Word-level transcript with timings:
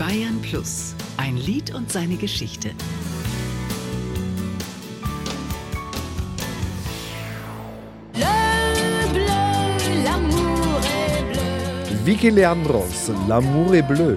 Bayern 0.00 0.40
Plus. 0.40 0.94
Ein 1.18 1.36
Lied 1.36 1.74
und 1.74 1.92
seine 1.92 2.16
Geschichte. 2.16 2.70
Vicky 12.02 12.30
Leandros, 12.30 13.10
L'amour 13.28 13.74
est 13.74 13.82
bleu. 13.82 14.16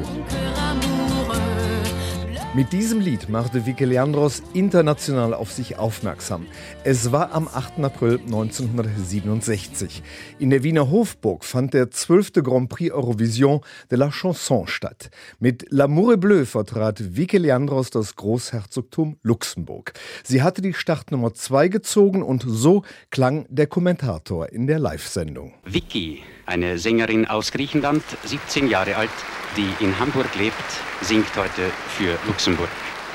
Mit 2.55 2.71
diesem 2.71 2.99
Lied 2.99 3.29
machte 3.29 3.65
Vicky 3.65 3.83
Leandros 3.83 4.43
international 4.53 5.33
auf 5.33 5.51
sich 5.51 5.79
aufmerksam. 5.79 6.45
Es 6.83 7.11
war 7.11 7.31
am 7.31 7.47
8. 7.47 7.79
April 7.79 8.19
1967. 8.19 10.03
In 10.37 10.51
der 10.51 10.61
Wiener 10.61 10.91
Hofburg 10.91 11.45
fand 11.45 11.73
der 11.73 11.89
12. 11.89 12.33
Grand 12.43 12.69
Prix 12.69 12.93
Eurovision 12.93 13.61
de 13.89 13.97
la 13.97 14.11
Chanson 14.11 14.67
statt. 14.67 15.09
Mit 15.39 15.71
L'amour 15.71 16.17
bleu 16.17 16.45
vertrat 16.45 17.15
Vicky 17.15 17.39
Leandros 17.39 17.89
das 17.89 18.15
Großherzogtum 18.17 19.17
Luxemburg. 19.23 19.93
Sie 20.23 20.43
hatte 20.43 20.61
die 20.61 20.75
Startnummer 20.75 21.33
2 21.33 21.69
gezogen 21.69 22.21
und 22.21 22.45
so 22.45 22.83
klang 23.09 23.47
der 23.49 23.65
Kommentator 23.65 24.49
in 24.49 24.67
der 24.67 24.77
Live-Sendung. 24.77 25.55
Vicky, 25.65 26.21
eine 26.45 26.77
Sängerin 26.77 27.25
aus 27.25 27.51
Griechenland, 27.51 28.03
17 28.25 28.67
Jahre 28.67 28.95
alt, 28.95 29.09
die 29.57 29.83
in 29.83 29.97
Hamburg 29.99 30.35
lebt, 30.35 30.55
singt 31.01 31.35
heute 31.35 31.71
für 31.97 32.17
Luxemburg. 32.27 32.69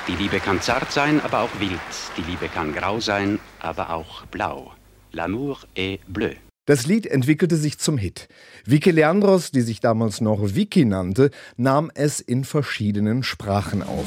Die 0.06 0.16
Liebe 0.16 0.40
kann 0.40 0.60
zart 0.60 0.90
sein, 0.90 1.20
aber 1.20 1.40
auch 1.40 1.60
wild. 1.60 1.80
Die 2.16 2.22
Liebe 2.22 2.48
kann 2.48 2.72
grau 2.72 3.00
sein, 3.00 3.38
aber 3.60 3.90
auch 3.90 4.24
blau. 4.26 4.72
L'amour 5.12 5.58
est 5.74 6.00
bleu. 6.06 6.34
Das 6.66 6.86
Lied 6.86 7.06
entwickelte 7.06 7.56
sich 7.56 7.78
zum 7.78 7.96
Hit. 7.96 8.28
Vicky 8.64 8.90
Leandros, 8.90 9.50
die 9.50 9.62
sich 9.62 9.80
damals 9.80 10.20
noch 10.20 10.54
Vicky 10.54 10.84
nannte, 10.84 11.30
nahm 11.56 11.90
es 11.94 12.20
in 12.20 12.44
verschiedenen 12.44 13.22
Sprachen 13.22 13.82
auf. 13.82 14.06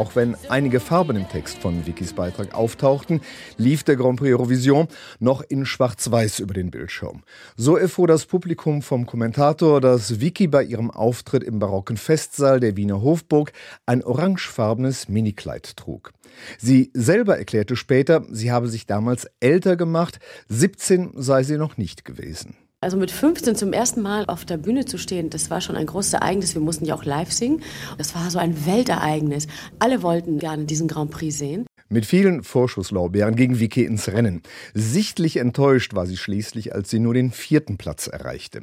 Auch 0.00 0.16
wenn 0.16 0.34
einige 0.48 0.80
Farben 0.80 1.14
im 1.14 1.28
Text 1.28 1.58
von 1.58 1.86
Wikis 1.86 2.14
Beitrag 2.14 2.54
auftauchten, 2.54 3.20
lief 3.58 3.82
der 3.82 3.96
Grand 3.96 4.18
Prix 4.18 4.32
Eurovision 4.32 4.88
noch 5.18 5.42
in 5.42 5.66
Schwarz-Weiß 5.66 6.38
über 6.38 6.54
den 6.54 6.70
Bildschirm. 6.70 7.22
So 7.54 7.76
erfuhr 7.76 8.08
das 8.08 8.24
Publikum 8.24 8.80
vom 8.80 9.04
Kommentator, 9.04 9.78
dass 9.82 10.18
Vicky 10.18 10.46
bei 10.46 10.64
ihrem 10.64 10.90
Auftritt 10.90 11.44
im 11.44 11.58
barocken 11.58 11.98
Festsaal 11.98 12.60
der 12.60 12.78
Wiener 12.78 13.02
Hofburg 13.02 13.52
ein 13.84 14.02
orangefarbenes 14.02 15.10
Minikleid 15.10 15.76
trug. 15.76 16.14
Sie 16.56 16.90
selber 16.94 17.36
erklärte 17.36 17.76
später, 17.76 18.24
sie 18.30 18.50
habe 18.50 18.68
sich 18.68 18.86
damals 18.86 19.28
älter 19.40 19.76
gemacht, 19.76 20.18
17 20.48 21.10
sei 21.16 21.42
sie 21.42 21.58
noch 21.58 21.76
nicht 21.76 22.06
gewesen. 22.06 22.56
Also 22.82 22.96
mit 22.96 23.10
15 23.10 23.56
zum 23.56 23.74
ersten 23.74 24.00
Mal 24.00 24.24
auf 24.24 24.46
der 24.46 24.56
Bühne 24.56 24.86
zu 24.86 24.96
stehen, 24.96 25.28
das 25.28 25.50
war 25.50 25.60
schon 25.60 25.76
ein 25.76 25.84
großes 25.84 26.14
Ereignis. 26.14 26.54
Wir 26.54 26.62
mussten 26.62 26.86
ja 26.86 26.94
auch 26.94 27.04
live 27.04 27.30
singen. 27.30 27.62
Das 27.98 28.14
war 28.14 28.30
so 28.30 28.38
ein 28.38 28.64
Weltereignis. 28.64 29.48
Alle 29.78 30.02
wollten 30.02 30.38
gerne 30.38 30.64
diesen 30.64 30.88
Grand 30.88 31.10
Prix 31.10 31.36
sehen. 31.36 31.66
Mit 31.90 32.06
vielen 32.06 32.42
Vorschusslaubeeren 32.42 33.36
ging 33.36 33.58
Vicky 33.58 33.84
ins 33.84 34.08
Rennen. 34.08 34.42
Sichtlich 34.72 35.36
enttäuscht 35.36 35.94
war 35.94 36.06
sie 36.06 36.16
schließlich, 36.16 36.74
als 36.74 36.88
sie 36.88 37.00
nur 37.00 37.12
den 37.12 37.32
vierten 37.32 37.76
Platz 37.76 38.06
erreichte. 38.06 38.62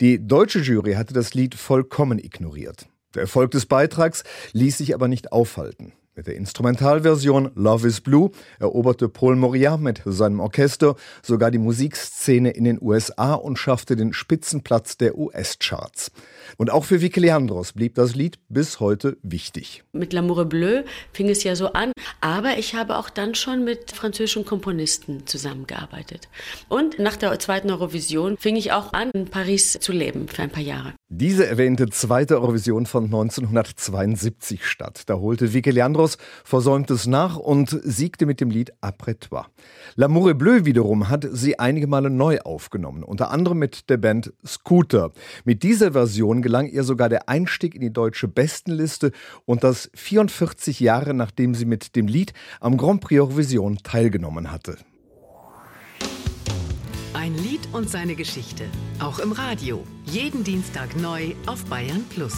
Die 0.00 0.26
deutsche 0.26 0.60
Jury 0.60 0.94
hatte 0.94 1.12
das 1.12 1.34
Lied 1.34 1.54
vollkommen 1.54 2.18
ignoriert. 2.18 2.86
Der 3.14 3.22
Erfolg 3.22 3.50
des 3.50 3.66
Beitrags 3.66 4.24
ließ 4.52 4.78
sich 4.78 4.94
aber 4.94 5.08
nicht 5.08 5.30
aufhalten. 5.30 5.92
Mit 6.18 6.26
der 6.26 6.34
Instrumentalversion 6.34 7.52
Love 7.54 7.86
is 7.86 8.00
Blue 8.00 8.32
eroberte 8.58 9.08
Paul 9.08 9.36
Moria 9.36 9.76
mit 9.76 10.02
seinem 10.04 10.40
Orchester 10.40 10.96
sogar 11.22 11.52
die 11.52 11.58
Musikszene 11.58 12.50
in 12.50 12.64
den 12.64 12.82
USA 12.82 13.34
und 13.34 13.56
schaffte 13.56 13.94
den 13.94 14.12
Spitzenplatz 14.12 14.96
der 14.96 15.16
US-Charts. 15.16 16.10
Und 16.56 16.70
auch 16.72 16.84
für 16.84 17.00
Vicky 17.02 17.20
Leandros 17.20 17.72
blieb 17.72 17.94
das 17.94 18.16
Lied 18.16 18.40
bis 18.48 18.80
heute 18.80 19.16
wichtig. 19.22 19.84
Mit 19.92 20.12
L'amour 20.12 20.46
bleu 20.46 20.82
fing 21.12 21.28
es 21.28 21.44
ja 21.44 21.54
so 21.54 21.72
an, 21.72 21.92
aber 22.20 22.58
ich 22.58 22.74
habe 22.74 22.96
auch 22.96 23.10
dann 23.10 23.36
schon 23.36 23.62
mit 23.62 23.92
französischen 23.92 24.44
Komponisten 24.44 25.24
zusammengearbeitet. 25.24 26.28
Und 26.68 26.98
nach 26.98 27.14
der 27.14 27.38
zweiten 27.38 27.70
Eurovision 27.70 28.36
fing 28.38 28.56
ich 28.56 28.72
auch 28.72 28.92
an, 28.92 29.12
in 29.14 29.26
Paris 29.26 29.78
zu 29.80 29.92
leben 29.92 30.26
für 30.26 30.42
ein 30.42 30.50
paar 30.50 30.64
Jahre. 30.64 30.94
Diese 31.10 31.46
erwähnte 31.46 31.88
zweite 31.90 32.40
Eurovision 32.40 32.86
von 32.86 33.04
1972 33.04 34.66
statt. 34.66 35.04
Da 35.06 35.14
holte 35.14 35.52
Vicky 35.52 35.70
Leandros 35.70 36.07
Versäumtes 36.44 37.06
nach 37.06 37.36
und 37.36 37.78
siegte 37.82 38.24
mit 38.24 38.40
dem 38.40 38.50
Lied 38.50 38.72
Après 38.80 39.14
toi. 39.14 39.44
L'amour 39.96 40.30
est 40.30 40.38
bleu 40.38 40.64
wiederum 40.64 41.08
hat 41.08 41.26
sie 41.30 41.58
einige 41.58 41.86
Male 41.86 42.08
neu 42.08 42.38
aufgenommen, 42.40 43.02
unter 43.02 43.30
anderem 43.30 43.58
mit 43.58 43.90
der 43.90 43.98
Band 43.98 44.32
Scooter. 44.46 45.12
Mit 45.44 45.62
dieser 45.62 45.92
Version 45.92 46.40
gelang 46.40 46.66
ihr 46.68 46.84
sogar 46.84 47.08
der 47.08 47.28
Einstieg 47.28 47.74
in 47.74 47.80
die 47.80 47.92
deutsche 47.92 48.28
Bestenliste 48.28 49.12
und 49.44 49.64
das 49.64 49.90
44 49.94 50.80
Jahre 50.80 51.14
nachdem 51.14 51.54
sie 51.54 51.66
mit 51.66 51.96
dem 51.96 52.06
Lied 52.06 52.32
am 52.60 52.76
Grand 52.76 53.00
Prix 53.00 53.20
Eurovision 53.20 53.78
teilgenommen 53.82 54.50
hatte. 54.50 54.76
Ein 57.14 57.36
Lied 57.36 57.60
und 57.72 57.90
seine 57.90 58.14
Geschichte. 58.14 58.64
Auch 59.00 59.18
im 59.18 59.32
Radio. 59.32 59.84
Jeden 60.04 60.44
Dienstag 60.44 60.96
neu 60.96 61.32
auf 61.46 61.64
Bayern 61.64 62.04
Plus. 62.10 62.36